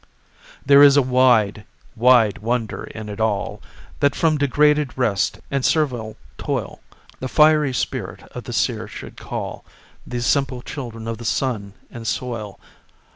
There 0.65 0.81
is 0.81 0.97
a 0.97 1.03
wide, 1.03 1.63
wide 1.95 2.39
wonder 2.39 2.85
in 2.85 3.07
it 3.07 3.19
all, 3.19 3.61
That 3.99 4.15
from 4.15 4.39
degraded 4.39 4.97
rest 4.97 5.39
and 5.51 5.63
servile 5.63 6.17
toil 6.39 6.79
The 7.19 7.27
fiery 7.29 7.75
spirit 7.75 8.23
of 8.31 8.45
the 8.45 8.51
seer 8.53 8.87
should 8.87 9.15
call 9.15 9.63
These 10.07 10.25
simple 10.25 10.63
children 10.63 11.07
of 11.07 11.19
the 11.19 11.23
sun 11.25 11.73
and 11.91 12.07
soil. 12.07 12.59